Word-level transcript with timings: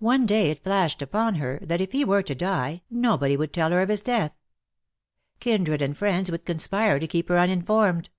One 0.00 0.26
day 0.26 0.50
it 0.50 0.62
flashed 0.62 1.00
upon 1.00 1.36
her 1.36 1.58
that 1.62 1.80
if 1.80 1.92
he 1.92 2.04
were 2.04 2.22
to 2.22 2.34
die 2.34 2.82
nobody 2.90 3.38
would 3.38 3.54
tell 3.54 3.70
her 3.70 3.80
of 3.80 3.88
his 3.88 4.02
death. 4.02 4.34
Kindred 5.40 5.80
and 5.80 5.96
friends 5.96 6.30
would 6.30 6.44
conspire 6.44 6.98
to 6.98 7.06
keep 7.06 7.30
her 7.30 7.38
uninformed. 7.38 8.10